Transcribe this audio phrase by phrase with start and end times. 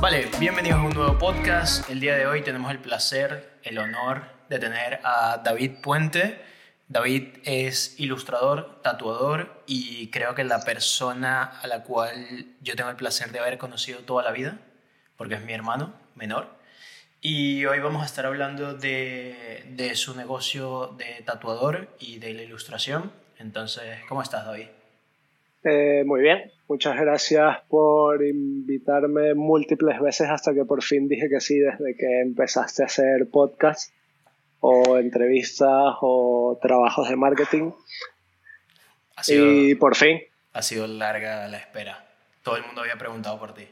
[0.00, 1.88] Vale, bienvenidos a un nuevo podcast.
[1.88, 6.38] El día de hoy tenemos el placer, el honor de tener a David Puente.
[6.86, 12.96] David es ilustrador, tatuador y creo que la persona a la cual yo tengo el
[12.96, 14.58] placer de haber conocido toda la vida,
[15.16, 16.54] porque es mi hermano menor.
[17.22, 22.42] Y hoy vamos a estar hablando de, de su negocio de tatuador y de la
[22.42, 23.12] ilustración.
[23.38, 24.68] Entonces, ¿cómo estás, David?
[25.68, 31.40] Eh, muy bien, muchas gracias por invitarme múltiples veces hasta que por fin dije que
[31.40, 33.92] sí desde que empezaste a hacer podcast
[34.60, 37.72] o entrevistas o trabajos de marketing.
[39.26, 40.20] y por fin.
[40.52, 42.06] Ha sido larga la espera.
[42.44, 43.66] Todo el mundo había preguntado por ti.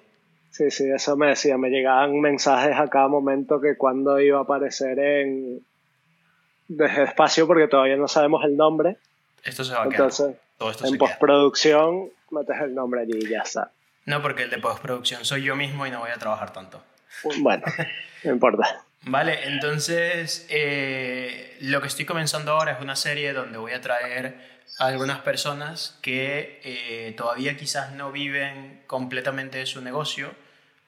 [0.51, 1.57] Sí, sí, eso me decía.
[1.59, 5.65] Me llegaban mensajes a cada momento que cuando iba a aparecer en
[6.67, 8.97] desde espacio porque todavía no sabemos el nombre.
[9.45, 13.73] Esto se va a Entonces, en postproducción metes el nombre allí y ya está.
[14.07, 16.83] No, porque el de postproducción soy yo mismo y no voy a trabajar tanto.
[17.39, 17.65] Bueno,
[18.25, 18.85] no importa.
[19.03, 24.63] Vale, entonces eh, lo que estoy comenzando ahora es una serie donde voy a traer
[24.79, 30.35] a algunas personas que eh, todavía quizás no viven completamente de su negocio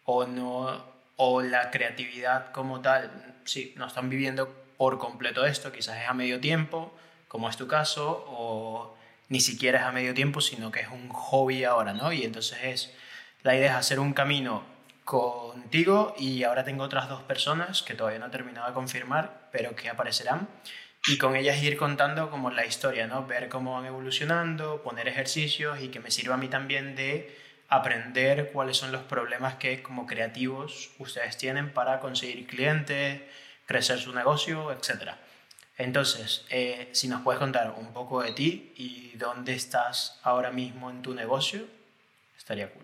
[0.04, 0.82] o, no,
[1.16, 3.10] o la creatividad como tal,
[3.44, 6.92] sí, no están viviendo por completo esto, quizás es a medio tiempo,
[7.28, 8.95] como es tu caso, o
[9.28, 12.12] ni siquiera es a medio tiempo, sino que es un hobby ahora, ¿no?
[12.12, 12.94] Y entonces es,
[13.42, 14.64] la idea es hacer un camino
[15.04, 19.74] contigo y ahora tengo otras dos personas que todavía no he terminado de confirmar, pero
[19.76, 20.48] que aparecerán
[21.08, 23.26] y con ellas ir contando como la historia, ¿no?
[23.26, 27.36] Ver cómo van evolucionando, poner ejercicios y que me sirva a mí también de
[27.68, 33.22] aprender cuáles son los problemas que como creativos ustedes tienen para conseguir clientes,
[33.66, 35.18] crecer su negocio, etcétera.
[35.78, 40.90] Entonces, eh, si nos puedes contar un poco de ti y dónde estás ahora mismo
[40.90, 41.60] en tu negocio,
[42.36, 42.82] estaría cool.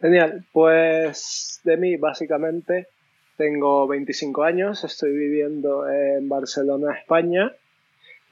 [0.00, 2.88] Genial, pues de mí básicamente
[3.36, 7.52] tengo 25 años, estoy viviendo en Barcelona, España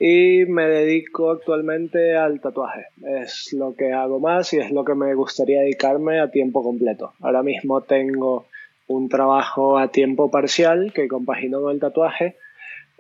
[0.01, 2.87] y me dedico actualmente al tatuaje.
[3.07, 7.13] Es lo que hago más y es lo que me gustaría dedicarme a tiempo completo.
[7.21, 8.47] Ahora mismo tengo
[8.89, 12.37] un trabajo a tiempo parcial que compagino con el tatuaje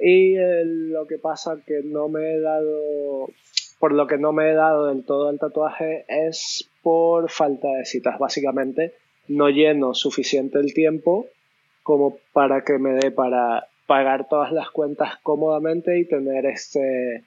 [0.00, 3.28] y eh, lo que pasa que no me he dado,
[3.78, 7.84] por lo que no me he dado del todo el tatuaje es por falta de
[7.84, 8.18] citas.
[8.18, 8.94] Básicamente
[9.28, 11.26] no lleno suficiente el tiempo
[11.82, 17.24] como para que me dé para pagar todas las cuentas cómodamente y tener este,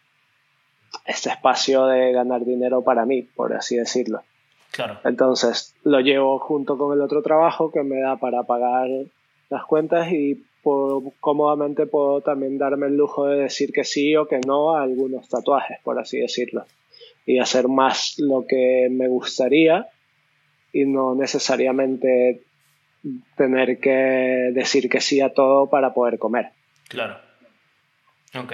[1.06, 4.24] este espacio de ganar dinero para mí, por así decirlo.
[4.72, 5.00] Claro.
[5.04, 8.88] Entonces lo llevo junto con el otro trabajo que me da para pagar
[9.50, 14.40] las cuentas y cómodamente puedo también darme el lujo de decir que sí o que
[14.40, 16.66] no a algunos tatuajes, por así decirlo,
[17.26, 19.88] y hacer más lo que me gustaría
[20.72, 22.42] y no necesariamente
[23.36, 26.52] tener que decir que sí a todo para poder comer.
[26.88, 27.18] Claro.
[28.36, 28.54] Ok,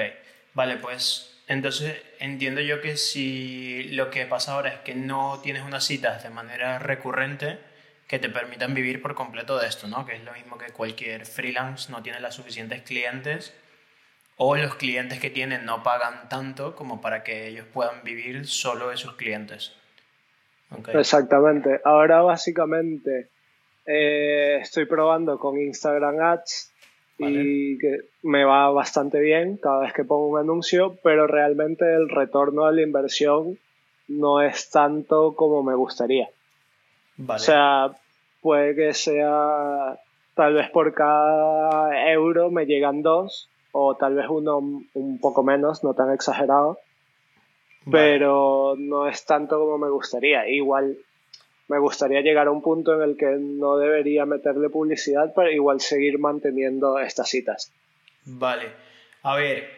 [0.53, 5.63] vale, pues entonces entiendo yo que si lo que pasa ahora es que no tienes
[5.63, 7.59] unas citas de manera recurrente,
[8.09, 10.03] que te permitan vivir por completo de esto, ¿no?
[10.03, 13.53] Que es lo mismo que cualquier freelance no tiene las suficientes clientes
[14.35, 18.89] o los clientes que tienen no pagan tanto como para que ellos puedan vivir solo
[18.89, 19.73] de sus clientes.
[20.91, 21.81] Exactamente.
[21.85, 23.27] Ahora básicamente
[23.85, 26.73] eh, estoy probando con Instagram Ads
[27.19, 32.09] y que me va bastante bien cada vez que pongo un anuncio, pero realmente el
[32.09, 33.59] retorno de la inversión
[34.07, 36.29] no es tanto como me gustaría.
[37.27, 37.91] O sea,
[38.41, 39.99] puede que sea
[40.35, 45.83] tal vez por cada euro me llegan dos o tal vez uno un poco menos,
[45.83, 46.79] no tan exagerado,
[47.91, 50.47] pero no es tanto como me gustaría.
[50.47, 50.97] Igual
[51.67, 55.81] me gustaría llegar a un punto en el que no debería meterle publicidad, pero igual
[55.81, 57.71] seguir manteniendo estas citas.
[58.25, 58.71] Vale.
[59.23, 59.69] A ver,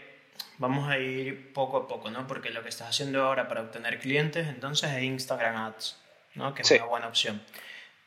[0.58, 2.28] vamos a ir poco a poco, ¿no?
[2.28, 6.02] Porque lo que estás haciendo ahora para obtener clientes, entonces es Instagram Ads.
[6.36, 6.54] ¿No?
[6.54, 7.42] que es una buena opción.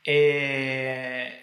[0.04, 1.40] Eh,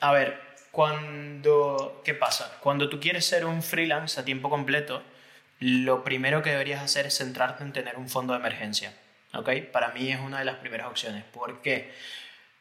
[0.00, 0.40] a ver,
[0.70, 2.58] cuando, ¿qué pasa?
[2.60, 5.02] Cuando tú quieres ser un freelance a tiempo completo,
[5.60, 8.92] lo primero que deberías hacer es centrarte en tener un fondo de emergencia.
[9.34, 9.50] ¿ok?
[9.72, 11.24] Para mí es una de las primeras opciones.
[11.24, 11.94] ¿Por qué?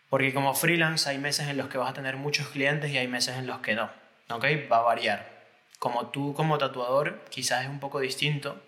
[0.09, 3.07] Porque como freelance hay meses en los que vas a tener muchos clientes y hay
[3.07, 3.89] meses en los que no.
[4.29, 4.45] ¿ok?
[4.71, 5.33] Va a variar.
[5.79, 8.61] Como tú como tatuador quizás es un poco distinto,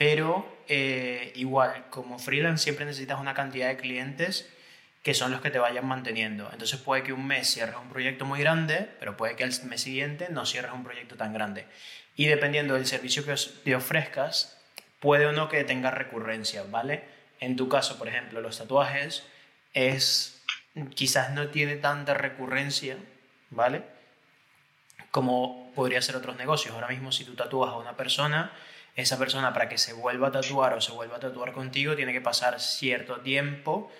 [0.00, 4.48] pero eh, igual, como freelance siempre necesitas una cantidad de clientes
[5.02, 6.48] que son los que te vayan manteniendo.
[6.50, 9.82] Entonces puede que un mes cierres un proyecto muy grande, pero puede que el mes
[9.82, 11.66] siguiente no cierres un proyecto tan grande.
[12.16, 14.56] Y dependiendo del servicio que te ofrezcas,
[15.00, 17.04] puede o no que tenga recurrencia, ¿vale?
[17.38, 19.24] En tu caso, por ejemplo, los tatuajes
[19.74, 20.42] es
[20.94, 22.96] quizás no tiene tanta recurrencia,
[23.50, 23.82] ¿vale?
[25.10, 26.74] Como podría ser otros negocios.
[26.74, 28.50] Ahora mismo si tú tatúas a una persona,
[29.00, 32.12] esa persona para que se vuelva a tatuar o se vuelva a tatuar contigo tiene
[32.12, 33.90] que pasar cierto tiempo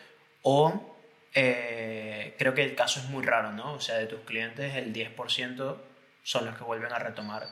[0.42, 0.96] o
[1.34, 3.74] eh, creo que el caso es muy raro, ¿no?
[3.74, 5.76] O sea, de tus clientes el 10%
[6.22, 7.46] son los que vuelven a retomar,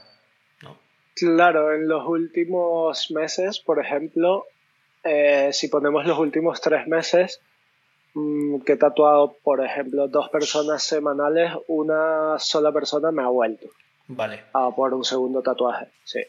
[0.62, 0.76] ¿no?
[1.14, 4.46] Claro, en los últimos meses, por ejemplo,
[5.04, 7.40] eh, si ponemos los últimos tres meses,
[8.14, 13.68] mm, que he tatuado, por ejemplo, dos personas semanales, una sola persona me ha vuelto.
[14.08, 14.44] Vale.
[14.52, 16.20] A por un segundo tatuaje, sí.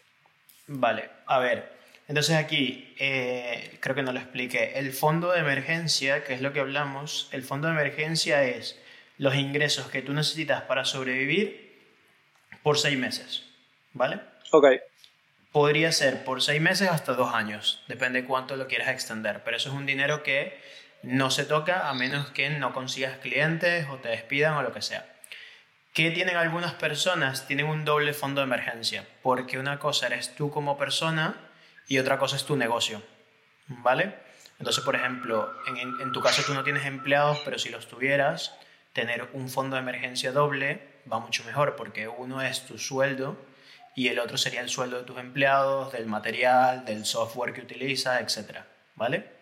[0.72, 1.72] Vale, a ver,
[2.08, 4.78] entonces aquí, eh, creo que no lo expliqué.
[4.78, 8.80] El fondo de emergencia, que es lo que hablamos, el fondo de emergencia es
[9.18, 11.76] los ingresos que tú necesitas para sobrevivir
[12.62, 13.46] por seis meses,
[13.94, 14.20] ¿vale?
[14.52, 14.68] Ok.
[15.52, 19.70] Podría ser por seis meses hasta dos años, depende cuánto lo quieras extender, pero eso
[19.70, 20.56] es un dinero que
[21.02, 24.84] no se toca a menos que no consigas clientes o te despidan o lo que
[24.84, 25.04] sea.
[25.94, 27.48] ¿Qué tienen algunas personas?
[27.48, 31.36] Tienen un doble fondo de emergencia, porque una cosa eres tú como persona
[31.88, 33.02] y otra cosa es tu negocio,
[33.68, 34.16] ¿vale?
[34.60, 38.56] Entonces, por ejemplo, en, tu caso tú no tienes empleados, pero si los tuvieras,
[38.94, 43.38] tener un fondo de emergencia doble va mucho mejor porque uno es tu sueldo
[43.96, 48.22] y el otro sería el sueldo de tus empleados, del material, del software que utilizas,
[48.22, 48.60] etc.
[48.96, 49.39] ¿Vale?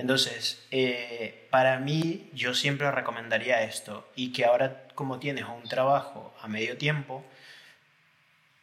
[0.00, 6.34] Entonces, eh, para mí yo siempre recomendaría esto y que ahora como tienes un trabajo
[6.40, 7.22] a medio tiempo,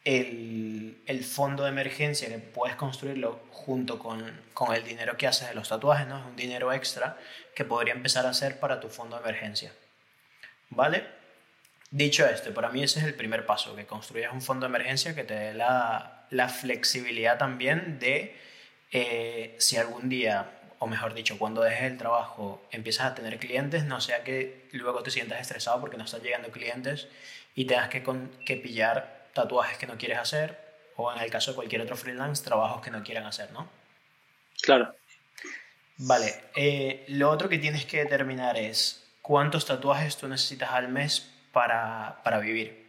[0.04, 4.40] el, fondo de emergencia que puedes construirlo junto con,
[4.74, 6.18] el dinero que haces de los tatuajes, ¿no?
[6.18, 7.16] Es un dinero extra
[7.54, 9.72] que podría empezar a hacer para tu fondo de emergencia.
[10.70, 11.06] ¿Vale?
[11.92, 15.14] Dicho esto, para mí ese es el primer paso, que construyas un fondo de emergencia
[15.14, 18.36] que te dé la, flexibilidad también de
[18.90, 23.84] eh, si algún día, o mejor dicho, cuando dejes el trabajo empiezas a tener clientes,
[23.84, 27.08] no sea que luego te sientas estresado porque no están llegando clientes
[27.54, 28.04] y tengas que,
[28.44, 30.58] que pillar tatuajes que no quieres hacer
[30.96, 33.68] o en el caso de cualquier otro freelance, trabajos que no quieran hacer, ¿no?
[34.62, 34.94] Claro.
[35.96, 41.28] Vale, eh, lo otro que tienes que determinar es cuántos tatuajes tú necesitas al mes
[41.52, 42.86] para, para vivir.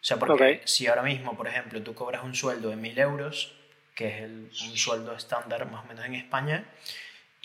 [0.00, 3.54] O sea, porque si ahora mismo, por ejemplo, tú cobras un sueldo de 1000 euros,
[3.94, 6.64] que es el, un sueldo estándar más o menos en España,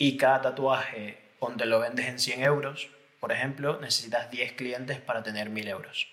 [0.03, 2.89] y cada tatuaje, donde lo vendes en 100 euros,
[3.21, 6.09] por ejemplo, necesitas 10 clientes para tener 1000 euros.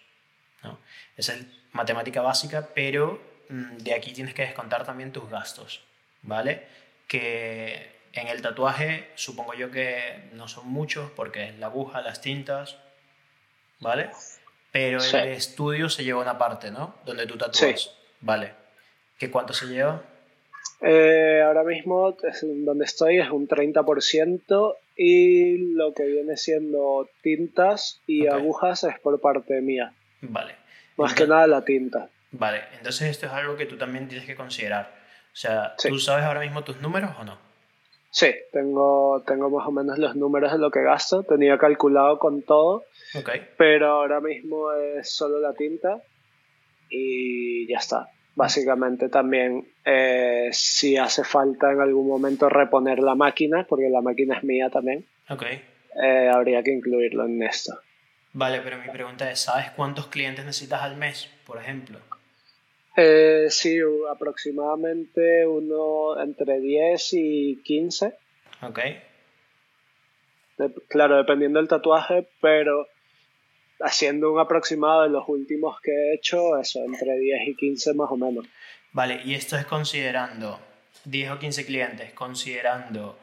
[0.63, 0.79] ¿no?
[1.17, 5.83] Es el matemática básica, pero mm, de aquí tienes que descontar también tus gastos,
[6.23, 6.69] ¿vale?
[7.09, 12.21] Que en el tatuaje supongo yo que no son muchos porque es la aguja, las
[12.21, 12.77] tintas,
[13.81, 14.13] ¿vale?
[14.71, 16.95] Pero el estudio se lleva una parte, ¿no?
[17.05, 17.91] Donde tú tatúas.
[18.21, 18.55] Vale.
[19.19, 20.01] ¿Qué cuánto se lleva?
[20.83, 28.27] Eh, ahora mismo donde estoy es un 30% y lo que viene siendo tintas y
[28.27, 29.93] agujas es por parte mía.
[30.23, 30.55] Vale.
[30.97, 32.09] Más que nada la tinta.
[32.33, 34.95] Vale, entonces esto es algo que tú también tienes que considerar.
[35.33, 37.39] O sea, ¿tú sabes ahora mismo tus números o no?
[38.11, 41.23] Sí, tengo, tengo más o menos los números de lo que gasto.
[41.23, 42.85] Tenía calculado con todo.
[43.15, 43.49] Okay.
[43.57, 46.03] Pero ahora mismo es solo la tinta
[46.89, 48.09] y ya está.
[48.35, 54.37] Básicamente también eh, si hace falta en algún momento reponer la máquina, porque la máquina
[54.37, 55.63] es mía también, okay.
[56.03, 57.81] Eh, habría que incluirlo en esto.
[58.33, 61.99] Vale, pero mi pregunta es, ¿sabes cuántos clientes necesitas al mes, por ejemplo?
[62.97, 63.79] Eh, sí,
[64.11, 68.15] aproximadamente uno entre 10 y 15.
[68.63, 68.79] Ok.
[70.89, 72.87] claro, dependiendo del tatuaje, pero
[73.81, 78.11] haciendo un aproximado de los últimos que he hecho, eso, entre 10 y 15 más
[78.11, 78.47] o menos.
[78.93, 80.61] Vale, y esto es considerando
[81.05, 83.19] 10 o 15 clientes, considerando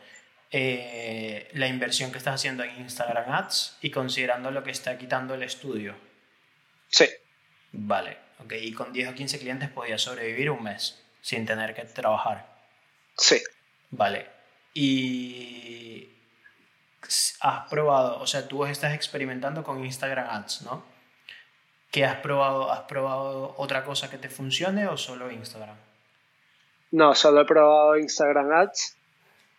[0.52, 5.34] eh, la inversión que estás haciendo en Instagram Ads y considerando lo que está quitando
[5.34, 5.96] el estudio.
[6.90, 7.06] Sí.
[7.74, 8.54] Vale, ok.
[8.62, 12.48] Y con 10 o 15 clientes podías sobrevivir un mes sin tener que trabajar.
[13.18, 13.42] Sí.
[13.92, 14.28] Vale.
[14.74, 15.97] Y
[17.42, 20.84] has probado, o sea, tú estás experimentando con Instagram Ads, ¿no?
[21.92, 22.72] ¿Qué has probado?
[22.72, 25.78] ¿Has probado otra cosa que te funcione o solo Instagram?
[26.92, 28.98] No, solo he probado Instagram Ads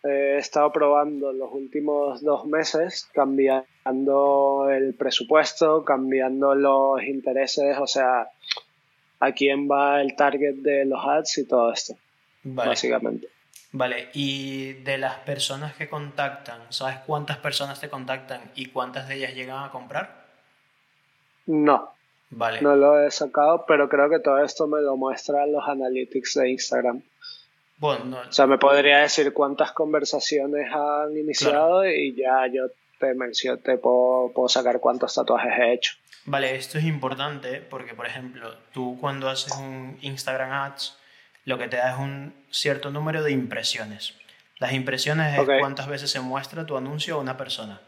[0.03, 8.29] he estado probando los últimos dos meses, cambiando el presupuesto, cambiando los intereses, o sea,
[9.19, 11.95] a quién va el target de los ads y todo esto,
[12.43, 13.27] básicamente.
[13.71, 19.15] Vale, y de las personas que contactan, ¿sabes cuántas personas te contactan y cuántas de
[19.15, 20.25] ellas llegan a comprar?
[21.45, 21.93] No.
[22.31, 22.61] Vale.
[22.61, 26.49] No lo he sacado, pero creo que todo esto me lo muestran los analytics de
[26.49, 27.01] Instagram.
[27.77, 32.67] Bueno, O sea, me podría decir cuántas conversaciones han iniciado y ya yo
[32.99, 35.93] te menciono, te puedo, puedo sacar cuántos tatuajes he hecho.
[36.25, 40.98] Vale, esto es importante porque, por ejemplo, tú cuando haces un Instagram Ads,
[41.49, 44.13] lo que te da es un cierto número de impresiones.
[44.59, 47.81] Las impresiones es cuántas veces se muestra tu anuncio a una persona.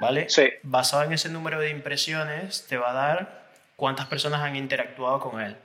[0.00, 0.30] ¿Vale?
[0.30, 0.48] Sí.
[0.62, 3.42] Basado en ese número de impresiones, te va a dar
[3.76, 5.56] cuántas personas han interactuado con él.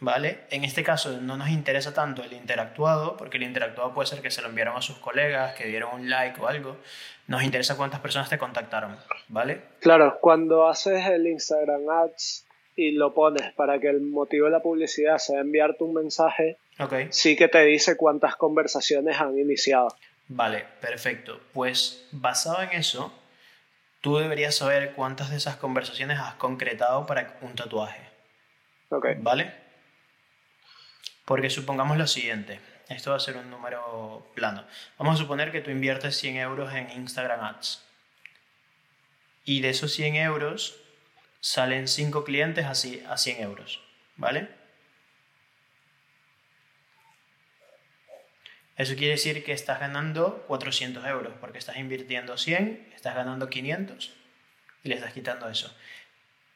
[0.00, 0.40] ¿Vale?
[0.50, 4.32] En este caso no nos interesa tanto el interactuado, porque el interactuado puede ser que
[4.32, 6.76] se lo enviaron a sus colegas, que dieron un like o algo.
[7.28, 8.96] Nos interesa cuántas personas te contactaron,
[9.28, 9.62] ¿vale?
[9.80, 12.45] Claro, cuando haces el Instagram Ads
[12.76, 17.08] y lo pones para que el motivo de la publicidad sea enviarte un mensaje, okay.
[17.10, 19.88] sí que te dice cuántas conversaciones han iniciado.
[20.28, 21.40] Vale, perfecto.
[21.54, 23.12] Pues basado en eso,
[24.02, 28.02] tú deberías saber cuántas de esas conversaciones has concretado para un tatuaje.
[28.90, 29.06] Ok.
[29.18, 29.52] ¿Vale?
[31.24, 34.64] Porque supongamos lo siguiente, esto va a ser un número plano.
[34.98, 37.82] Vamos a suponer que tú inviertes 100 euros en Instagram Ads.
[39.44, 40.85] Y de esos 100 euros
[41.46, 43.80] salen 5 clientes así a 100 euros.
[44.16, 44.48] ¿Vale?
[48.76, 54.12] Eso quiere decir que estás ganando 400 euros porque estás invirtiendo 100, estás ganando 500
[54.82, 55.72] y le estás quitando eso.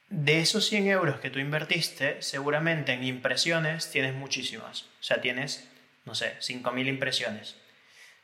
[0.09, 4.83] De esos 100 euros que tú invertiste, seguramente en impresiones tienes muchísimas.
[4.83, 5.71] O sea, tienes,
[6.05, 7.55] no sé, 5.000 impresiones.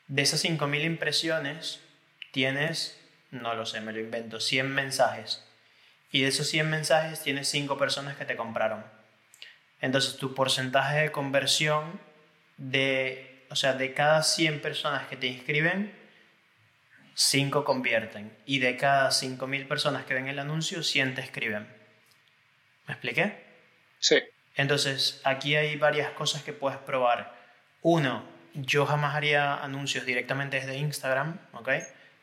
[0.09, 1.81] De esas 5.000 impresiones
[2.33, 2.99] tienes,
[3.31, 5.47] no lo sé, me lo invento, 100 mensajes.
[6.11, 8.85] Y de esos 100 mensajes tienes 5 personas que te compraron.
[9.81, 12.01] Entonces tu porcentaje de conversión
[12.57, 15.93] de, o sea, de cada 100 personas que te inscriben,
[17.15, 18.37] 5 convierten.
[18.47, 21.67] Y de cada 5.000 personas que ven el anuncio, 100 te escriben.
[22.87, 23.45] ¿Me expliqué?
[23.99, 24.23] Sí.
[24.55, 27.35] Entonces, aquí hay varias cosas que puedes probar.
[27.83, 31.71] Uno, yo jamás haría anuncios directamente desde Instagram, ¿ok?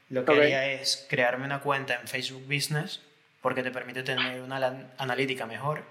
[0.09, 3.01] Lo que haría es crearme una cuenta en Facebook Business
[3.43, 5.83] porque te permite tener una analítica mejor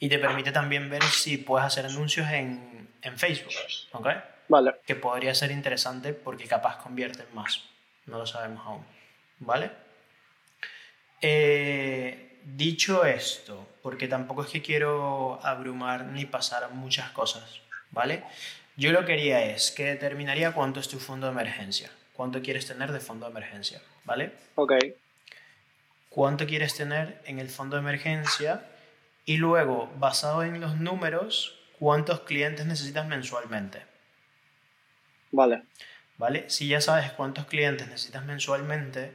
[0.00, 3.52] y te permite también ver si puedes hacer anuncios en, en Facebook,
[3.92, 4.08] ¿ok?
[4.48, 4.76] Vale.
[4.86, 7.64] Que podría ser interesante porque capaz convierten más.
[8.06, 8.84] No lo sabemos aún,
[9.40, 9.70] ¿vale?
[11.20, 17.60] Eh, dicho esto, porque tampoco es que quiero abrumar ni pasar muchas cosas,
[17.90, 18.24] ¿vale?
[18.76, 22.66] Yo lo que haría es que determinaría cuánto es tu fondo de emergencia, cuánto quieres
[22.66, 24.32] tener de fondo de emergencia, ¿vale?
[24.54, 24.72] Ok.
[26.16, 28.64] Cuánto quieres tener en el fondo de emergencia
[29.26, 33.82] y luego, basado en los números, cuántos clientes necesitas mensualmente.
[35.30, 35.64] Vale.
[36.16, 36.48] ¿Vale?
[36.48, 39.12] Si ya sabes cuántos clientes necesitas mensualmente,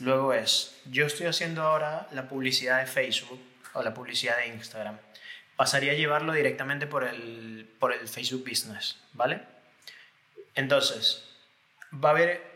[0.00, 3.40] Luego es, yo estoy haciendo ahora la publicidad de Facebook
[3.72, 4.96] o la publicidad de Instagram.
[5.56, 9.42] Pasaría a llevarlo directamente por el, por el Facebook Business, ¿vale?
[10.54, 11.24] Entonces,
[11.92, 12.48] va a haber...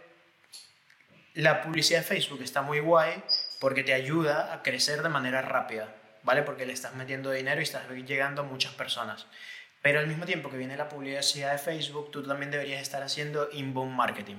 [1.35, 3.25] La publicidad de Facebook está muy guay
[3.63, 5.87] porque te ayuda a crecer de manera rápida,
[6.25, 6.43] ¿vale?
[6.43, 9.29] Porque le estás metiendo dinero y estás llegando a muchas personas.
[9.83, 13.49] Pero al mismo tiempo que viene la publicidad de Facebook, tú también deberías estar haciendo
[13.53, 14.39] inbound marketing.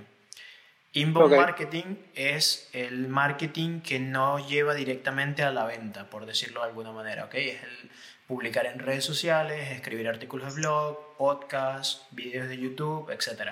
[0.91, 6.67] Inbound marketing es el marketing que no lleva directamente a la venta, por decirlo de
[6.67, 7.35] alguna manera, ¿ok?
[7.35, 7.91] Es el
[8.27, 13.51] publicar en redes sociales, escribir artículos de blog, podcasts, vídeos de YouTube, etc.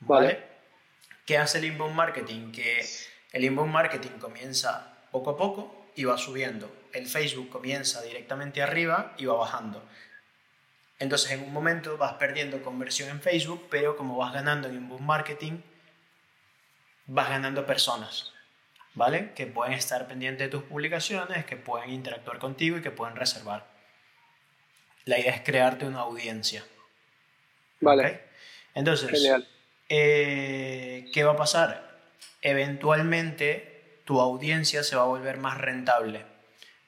[0.00, 0.42] ¿Vale?
[1.26, 2.52] ¿Qué hace el inbound marketing?
[2.52, 2.80] Que
[3.32, 6.70] el inbound marketing comienza poco a poco y va subiendo.
[6.92, 9.82] El Facebook comienza directamente arriba y va bajando.
[10.98, 15.04] Entonces en un momento vas perdiendo conversión en Facebook, pero como vas ganando en inbound
[15.04, 15.60] marketing,
[17.06, 18.32] vas ganando personas,
[18.94, 19.32] ¿vale?
[19.34, 23.66] Que pueden estar pendientes de tus publicaciones, que pueden interactuar contigo y que pueden reservar.
[25.04, 26.64] La idea es crearte una audiencia.
[27.80, 28.20] Vale.
[28.74, 29.28] Entonces,
[29.88, 31.91] eh, ¿qué va a pasar?
[32.40, 36.24] Eventualmente tu audiencia se va a volver más rentable.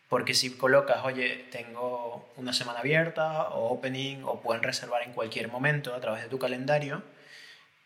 [0.08, 5.48] Porque si colocas, oye, tengo una semana abierta o opening o pueden reservar en cualquier
[5.48, 7.02] momento a través de tu calendario,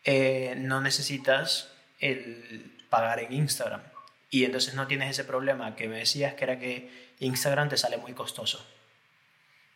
[0.03, 3.81] eh, no necesitas el pagar en Instagram.
[4.29, 7.97] Y entonces no tienes ese problema que me decías que era que Instagram te sale
[7.97, 8.63] muy costoso.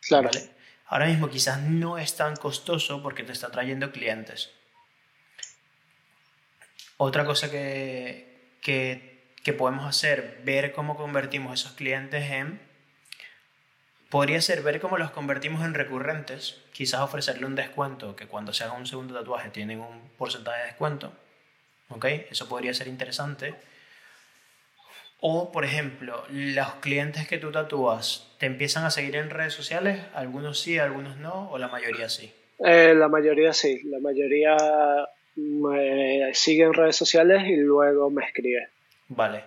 [0.00, 0.30] Claro.
[0.86, 4.50] Ahora mismo quizás no es tan costoso porque te está trayendo clientes.
[6.96, 12.60] Otra cosa que, que, podemos hacer, ver cómo convertimos esos clientes en...
[14.10, 18.62] Podría ser ver cómo los convertimos en recurrentes, quizás ofrecerle un descuento, que cuando se
[18.62, 21.12] haga un segundo tatuaje tienen un porcentaje de descuento
[21.88, 22.04] ¿ok?
[22.30, 23.54] Eso podría ser interesante.
[25.20, 30.00] O, por ejemplo, los clientes que tú tatúas, ¿te empiezan a seguir en redes sociales?
[30.14, 32.32] Algunos sí, algunos no, o la mayoría sí.
[32.58, 34.56] Eh, la mayoría sí, la mayoría
[35.36, 38.68] me sigue en redes sociales y luego me escribe.
[39.08, 39.44] Vale.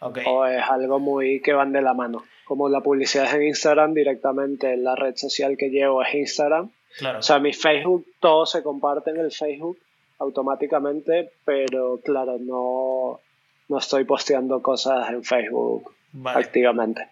[0.00, 0.24] Okay.
[0.26, 2.24] O es algo muy que van de la mano.
[2.44, 6.70] Como la publicidad es en Instagram, directamente la red social que llevo es Instagram.
[6.98, 7.20] Claro.
[7.20, 9.78] O sea, mi Facebook, todo se comparte en el Facebook
[10.18, 13.20] automáticamente, pero claro, no,
[13.68, 17.08] no estoy posteando cosas en Facebook activamente.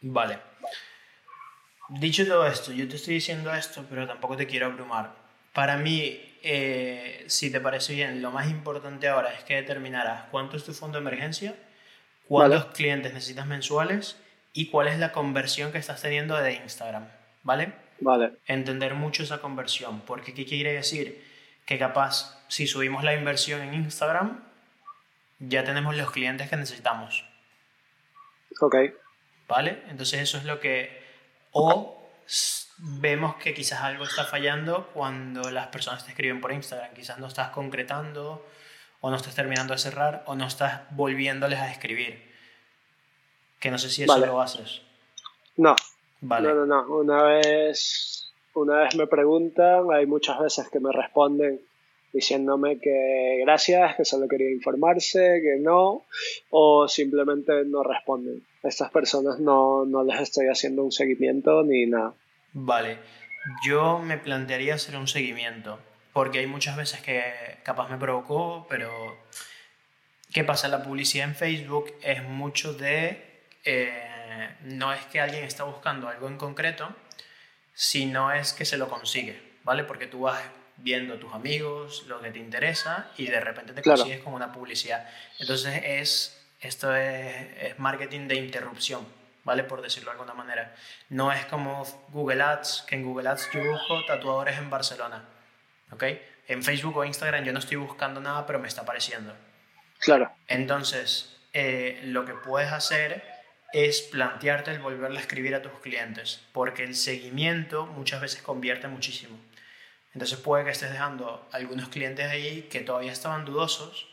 [0.00, 0.38] Vale.
[1.88, 5.21] Dicho todo esto, yo te estoy diciendo esto, pero tampoco te quiero abrumar.
[5.52, 10.56] Para mí, eh, si te parece bien, lo más importante ahora es que determinarás cuánto
[10.56, 11.54] es tu fondo de emergencia,
[12.26, 14.16] cuántos clientes necesitas mensuales
[14.52, 17.06] y cuál es la conversión que estás teniendo de Instagram,
[17.42, 17.72] ¿vale?
[18.00, 18.32] Vale.
[18.46, 21.24] Entender mucho esa conversión, porque ¿qué quiere decir?
[21.66, 24.42] Que capaz, si subimos la inversión en Instagram,
[25.38, 27.24] ya tenemos los clientes que necesitamos.
[28.60, 28.76] Ok.
[29.48, 29.82] ¿Vale?
[29.88, 31.02] Entonces eso es lo que...
[31.52, 32.10] O
[32.84, 36.92] vemos que quizás algo está fallando cuando las personas te escriben por Instagram.
[36.94, 38.44] Quizás no estás concretando
[39.00, 42.20] o no estás terminando de cerrar o no estás volviéndoles a escribir.
[43.60, 44.82] Que no sé si eso lo haces.
[45.56, 45.76] No.
[46.20, 46.48] Vale.
[46.48, 46.96] No, no, no.
[46.96, 51.60] Una vez, una vez me preguntan, hay muchas veces que me responden
[52.12, 56.04] diciéndome que gracias, que solo quería informarse, que no,
[56.50, 58.44] o simplemente no responden.
[58.62, 62.12] Estas personas no, no les estoy haciendo un seguimiento ni nada.
[62.52, 62.98] Vale,
[63.64, 65.80] yo me plantearía hacer un seguimiento,
[66.12, 68.90] porque hay muchas veces que capaz me provocó, pero
[70.32, 70.68] ¿qué pasa?
[70.68, 73.46] La publicidad en Facebook es mucho de...
[73.64, 74.08] Eh,
[74.62, 76.94] no es que alguien está buscando algo en concreto,
[77.74, 79.84] sino es que se lo consigue, ¿vale?
[79.84, 80.42] Porque tú vas
[80.76, 85.08] viendo tus amigos, lo que te interesa y de repente te consigues con una publicidad.
[85.38, 89.06] Entonces es, esto es, marketing de interrupción,
[89.44, 89.64] ¿vale?
[89.64, 90.74] Por decirlo de alguna manera.
[91.08, 95.24] No es como Google Ads, que en Google Ads yo busco tatuadores en Barcelona,
[95.90, 96.04] ¿ok?
[96.48, 99.34] En Facebook o Instagram yo no estoy buscando nada, pero me está apareciendo.
[99.98, 100.32] Claro.
[100.48, 103.24] Entonces, eh, lo que puedes hacer
[103.72, 108.88] es plantearte el volverle a escribir a tus clientes, porque el seguimiento muchas veces convierte
[108.88, 109.38] muchísimo.
[110.14, 114.08] Entonces puede que estés dejando algunos clientes ahí que todavía estaban dudosos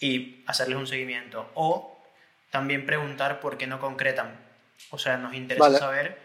[0.00, 1.50] y hacerles un seguimiento.
[1.54, 1.91] O
[2.52, 4.38] también preguntar por qué no concretan.
[4.90, 6.18] O sea, nos interesa saber,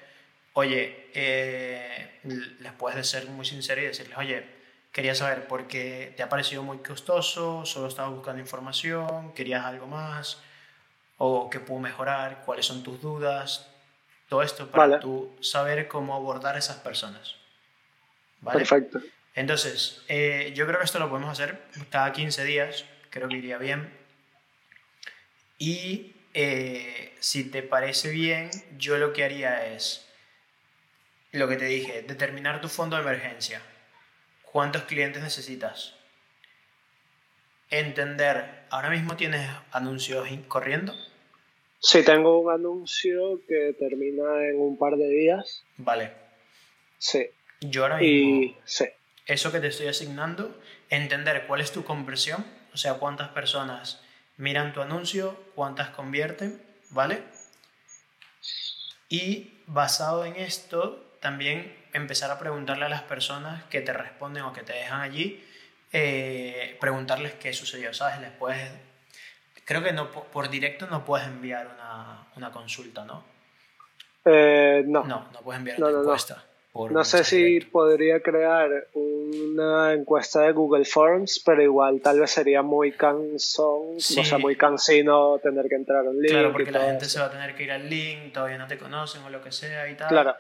[0.54, 2.20] oye, eh,
[2.60, 4.46] les puedes ser muy sincero y decirles, oye,
[4.92, 9.88] quería saber por qué te ha parecido muy costoso, solo estabas buscando información, querías algo
[9.88, 10.42] más,
[11.18, 13.70] o qué puedo mejorar, cuáles son tus dudas,
[14.28, 17.36] todo esto para tú saber cómo abordar a esas personas.
[18.44, 19.00] Perfecto.
[19.34, 23.58] Entonces, eh, yo creo que esto lo podemos hacer cada 15 días, creo que iría
[23.58, 23.96] bien.
[25.58, 30.08] Y eh, si te parece bien, yo lo que haría es,
[31.32, 33.60] lo que te dije, determinar tu fondo de emergencia.
[34.44, 35.96] ¿Cuántos clientes necesitas?
[37.72, 40.94] Entender, ¿ahora mismo tienes anuncios corriendo?
[41.80, 45.64] Sí, tengo un anuncio que termina en un par de días.
[45.78, 46.12] Vale.
[47.00, 47.32] Sí.
[47.62, 48.56] Yo ahora mismo,
[49.26, 50.56] eso que te estoy asignando,
[50.92, 52.46] entender cuál es tu conversión,
[52.76, 54.04] o sea, cuántas personas
[54.38, 57.24] miran tu anuncio, cuántas convierten, ¿vale?
[59.10, 64.54] Y basado en esto, también empezar a preguntarle a las personas que te responden o
[64.54, 65.44] que te dejan allí,
[65.92, 68.20] eh, preguntarles qué sucedió, ¿sabes?
[68.20, 68.72] Les puedes...
[69.66, 71.68] Creo que no, por directo no puedes enviar
[72.36, 73.26] una, consulta, ¿no?
[74.24, 75.04] Eh, no.
[75.04, 76.57] No, no puedes enviar una encuesta no
[77.04, 82.92] sé si podría crear una encuesta de Google Forms, pero igual tal vez sería muy
[82.92, 86.32] cansón, o sea, muy cansino tener que entrar a un link.
[86.32, 88.78] Claro, porque la gente se va a tener que ir al link, todavía no te
[88.78, 90.10] conocen o lo que sea y tal.
[90.10, 90.36] Claro.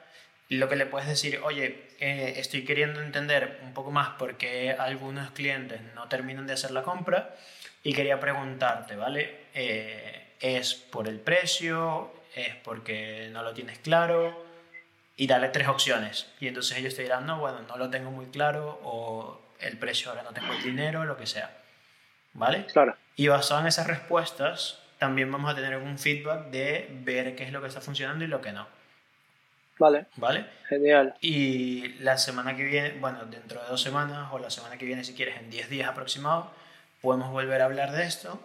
[0.49, 4.71] Lo que le puedes decir, oye, eh, estoy queriendo entender un poco más por qué
[4.71, 7.35] algunos clientes no terminan de hacer la compra
[7.83, 9.47] y quería preguntarte, ¿vale?
[9.53, 12.11] Eh, ¿Es por el precio?
[12.35, 14.46] ¿Es porque no lo tienes claro?
[15.17, 16.27] Y darle tres opciones.
[16.39, 20.11] Y entonces ellos te dirán, no, bueno, no lo tengo muy claro o el precio
[20.11, 21.51] ahora no tengo el dinero, lo que sea.
[22.33, 22.67] ¿Vale?
[22.67, 22.95] Claro.
[23.15, 27.51] Y basado en esas respuestas, también vamos a tener un feedback de ver qué es
[27.51, 28.67] lo que está funcionando y lo que no.
[29.79, 30.05] Vale.
[30.15, 30.45] ¿Vale?
[30.69, 31.15] Genial.
[31.19, 35.03] Y la semana que viene, bueno, dentro de dos semanas o la semana que viene,
[35.03, 36.47] si quieres, en 10 días aproximados,
[37.01, 38.39] podemos volver a hablar de esto,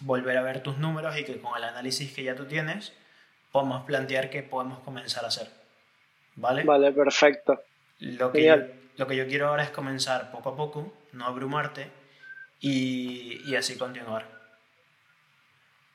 [0.00, 2.92] volver a ver tus números y que con el análisis que ya tú tienes,
[3.52, 5.63] podamos plantear qué podemos comenzar a hacer.
[6.36, 6.64] ¿Vale?
[6.64, 7.60] Vale, perfecto.
[8.00, 8.56] Lo que, yo,
[8.96, 11.88] lo que yo quiero ahora es comenzar poco a poco, no abrumarte
[12.60, 14.26] y, y así continuar.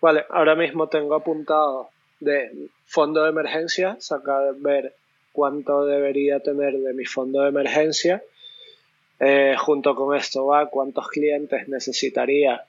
[0.01, 4.95] Vale, ahora mismo tengo apuntado de fondo de emergencia, sacar ver
[5.31, 8.21] cuánto debería tener de mi fondo de emergencia
[9.21, 12.63] Eh, junto con esto va cuántos clientes necesitaría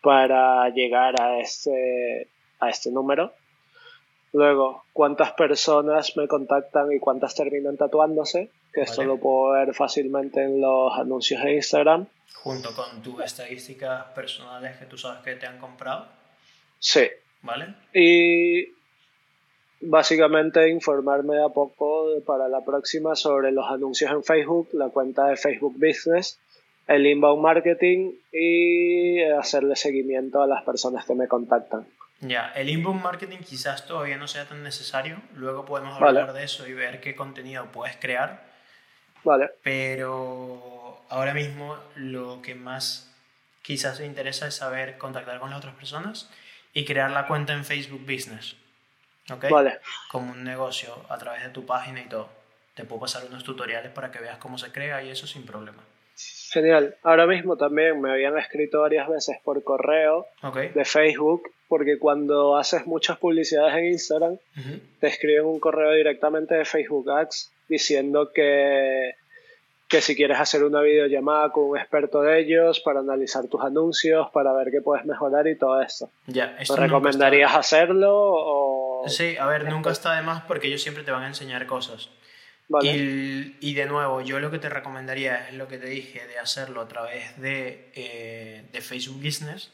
[0.00, 2.28] para llegar a este,
[2.60, 3.34] a este número.
[4.32, 10.42] Luego, cuántas personas me contactan y cuántas terminan tatuándose, que esto lo puedo ver fácilmente
[10.42, 12.06] en los anuncios de Instagram.
[12.34, 16.06] Junto con tus estadísticas personales que tú sabes que te han comprado.
[16.78, 17.08] Sí.
[17.42, 17.74] ¿Vale?
[17.92, 18.72] Y
[19.82, 25.36] básicamente informarme a poco para la próxima sobre los anuncios en Facebook, la cuenta de
[25.36, 26.38] Facebook Business,
[26.86, 31.86] el inbound marketing y hacerle seguimiento a las personas que me contactan.
[32.22, 36.68] Ya, el inbound marketing quizás todavía no sea tan necesario, luego podemos hablar de eso
[36.68, 38.44] y ver qué contenido puedes crear.
[39.24, 39.50] Vale.
[39.64, 43.12] Pero ahora mismo lo que más
[43.62, 46.30] quizás te interesa es saber contactar con las otras personas
[46.72, 48.56] y crear la cuenta en Facebook Business.
[49.28, 49.46] ¿Ok?
[49.50, 49.80] Vale.
[50.08, 52.28] Como un negocio a través de tu página y todo.
[52.74, 55.82] Te puedo pasar unos tutoriales para que veas cómo se crea y eso sin problema.
[56.52, 56.96] Genial.
[57.02, 60.26] Ahora mismo también me habían escrito varias veces por correo
[60.74, 64.36] de Facebook, porque cuando haces muchas publicidades en Instagram,
[65.00, 69.14] te escriben un correo directamente de Facebook Ads diciendo que,
[69.88, 74.28] que si quieres hacer una videollamada con un experto de ellos para analizar tus anuncios,
[74.34, 76.10] para ver qué puedes mejorar y todo esto.
[76.26, 79.08] Ya, ¿Te recomendarías hacerlo o...?
[79.08, 82.10] Sí, a ver, nunca está de más porque ellos siempre te van a enseñar cosas.
[82.82, 86.82] Y, de nuevo, yo lo que te recomendaría es lo que te dije, de hacerlo
[86.82, 89.70] a través de, eh, de, Facebook Business,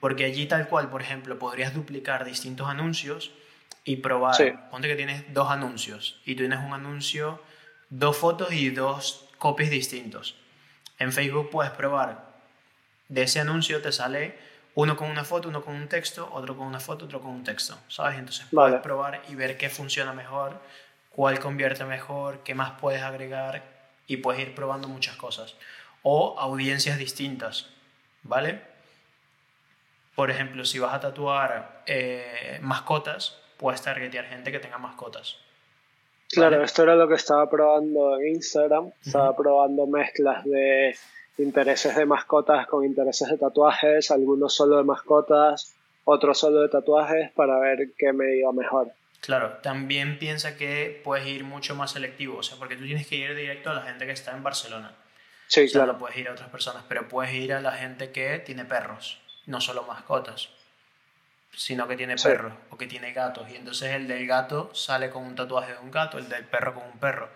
[0.00, 3.32] porque allí tal cual, por ejemplo, podrías duplicar distintos anuncios
[3.84, 4.36] y probar.
[4.70, 7.42] Ponte que tienes dos anuncios y tú tienes un anuncio,
[7.90, 10.36] dos fotos y dos copies distintos.
[10.98, 12.28] En Facebook puedes probar.
[13.08, 14.38] De ese anuncio te sale
[14.74, 17.44] uno con una foto, uno con un texto, otro con una foto, otro con un
[17.44, 18.18] texto, ¿sabes?
[18.18, 20.60] Entonces puedes probar y ver qué funciona mejor
[21.18, 23.64] cuál convierte mejor, qué más puedes agregar
[24.06, 25.56] y puedes ir probando muchas cosas.
[26.04, 27.66] O audiencias distintas,
[28.22, 28.62] ¿vale?
[30.18, 35.36] Por ejemplo, si vas a tatuar eh, mascotas, puedes targetear gente que tenga mascotas.
[36.28, 38.90] Claro, esto era lo que estaba probando en Instagram.
[39.06, 40.96] Estaba probando mezclas de
[41.38, 47.30] intereses de mascotas con intereses de tatuajes, algunos solo de mascotas, otros solo de tatuajes
[47.30, 48.90] para ver qué me iba mejor.
[49.20, 53.14] Claro, también piensa que puedes ir mucho más selectivo, o sea, porque tú tienes que
[53.14, 54.96] ir directo a la gente que está en Barcelona.
[55.46, 58.10] Sí, o sea, No puedes ir a otras personas, pero puedes ir a la gente
[58.10, 60.50] que tiene perros, no solo mascotas,
[61.56, 63.48] sino que tiene perros o que tiene gatos.
[63.50, 66.74] Y entonces el del gato sale con un tatuaje de un gato, el del perro
[66.74, 67.30] con un perro.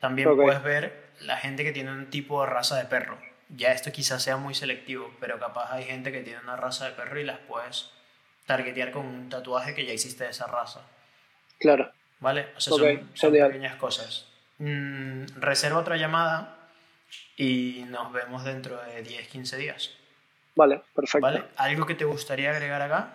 [0.00, 3.18] También puedes ver la gente que tiene un tipo de raza de perro.
[3.50, 6.92] Ya esto quizás sea muy selectivo, pero capaz hay gente que tiene una raza de
[6.92, 7.90] perro y las puedes
[8.46, 10.80] targetear con un tatuaje que ya existe de esa raza.
[11.58, 11.92] Claro.
[12.20, 12.48] ¿Vale?
[12.56, 12.72] O sea,
[13.14, 14.26] son, pequeñas cosas.
[14.58, 16.56] Mm, reserva otra llamada
[17.36, 19.99] y nos vemos dentro de 10, 15 días.
[20.60, 21.22] Vale, perfecto.
[21.22, 21.44] ¿Vale?
[21.56, 23.14] ¿Algo que te gustaría agregar acá?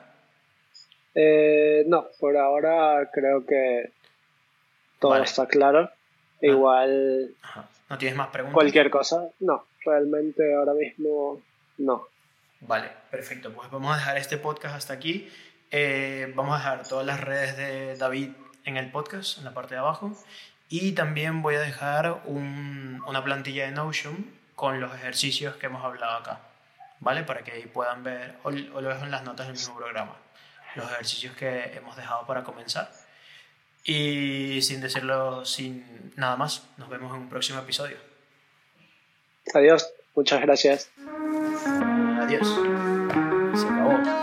[1.13, 3.91] Eh, no, por ahora creo que
[4.97, 5.91] todo está claro.
[5.91, 5.95] Ah.
[6.41, 7.35] Igual.
[7.87, 8.55] ¿No tienes más preguntas?
[8.55, 9.29] Cualquier cosa.
[9.41, 11.39] No, realmente ahora mismo
[11.77, 12.07] no.
[12.61, 13.53] Vale, perfecto.
[13.53, 15.29] Pues vamos a dejar este podcast hasta aquí.
[15.69, 18.31] Eh, vamos a dejar todas las redes de David
[18.63, 20.17] en el podcast, en la parte de abajo.
[20.67, 26.17] Y también voy a dejar una plantilla de Notion con los ejercicios que hemos hablado
[26.17, 26.39] acá,
[26.99, 27.23] ¿vale?
[27.23, 30.17] Para que ahí puedan ver, o, lo dejo en las notas del mismo programa,
[30.75, 32.91] los ejercicios que hemos dejado para comenzar.
[33.83, 37.97] Y sin decirlo, sin nada más, nos vemos en un próximo episodio.
[39.53, 40.89] Adiós, muchas gracias.
[42.19, 42.47] Adiós.
[43.53, 44.14] Se acabó.